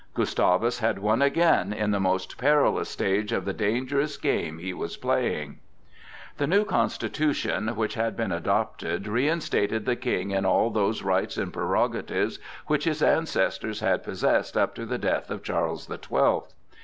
Gustavus 0.15 0.79
had 0.79 0.97
won 0.97 1.21
again 1.21 1.71
in 1.71 1.91
the 1.91 1.99
most 1.99 2.39
perilous 2.39 2.89
stage 2.89 3.31
of 3.31 3.45
the 3.45 3.53
dangerous 3.53 4.17
game 4.17 4.57
he 4.57 4.73
was 4.73 4.97
playing. 4.97 5.59
The 6.37 6.47
new 6.47 6.65
constitution 6.65 7.67
which 7.75 7.93
had 7.93 8.17
been 8.17 8.31
adopted 8.31 9.07
reinstated 9.07 9.85
the 9.85 9.95
King 9.95 10.31
in 10.31 10.43
all 10.43 10.71
those 10.71 11.03
rights 11.03 11.37
and 11.37 11.53
prerogatives 11.53 12.39
which 12.65 12.85
his 12.85 13.03
ancestors 13.03 13.81
had 13.81 14.03
possessed 14.03 14.57
up 14.57 14.73
to 14.73 14.87
the 14.87 14.97
death 14.97 15.29
of 15.29 15.43
Charles 15.43 15.85
the 15.85 15.99
Twelfth. 15.99 16.55